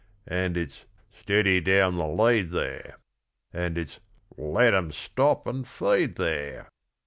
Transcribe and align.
And 0.25 0.57
it's 0.57 0.85
'Steady 1.11 1.61
down 1.61 1.95
the 1.97 2.07
lead 2.07 2.49
there!' 2.49 2.97
And 3.53 3.77
it's 3.77 3.99
'Let 4.35 4.73
'em 4.73 4.91
stop 4.91 5.45
and 5.45 5.67
feed 5.67 6.15
there!' 6.15 6.67